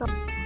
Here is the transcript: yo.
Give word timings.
yo. 0.00 0.37